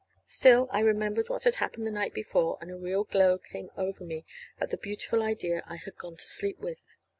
Still 0.25 0.67
I 0.71 0.79
remembered 0.79 1.29
what 1.29 1.43
had 1.43 1.57
happened 1.57 1.85
the 1.85 1.91
night 1.91 2.11
before, 2.11 2.57
and 2.59 2.71
a 2.71 2.75
real 2.75 3.03
glow 3.03 3.37
came 3.37 3.69
over 3.77 4.03
me 4.03 4.25
at 4.59 4.71
the 4.71 4.77
beautiful 4.77 5.21
idea 5.21 5.61
I 5.67 5.75
had 5.75 5.95
gone 5.95 6.15
to 6.17 6.25
sleep 6.25 6.57
with. 6.57 6.83